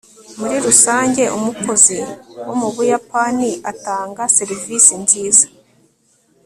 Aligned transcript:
muri 0.39 0.55
rusange, 0.65 1.23
umukozi 1.37 1.99
wo 2.47 2.53
mu 2.59 2.67
buyapani 2.75 3.49
atanga 3.71 4.21
serivisi 4.37 4.93
nziza 5.03 5.45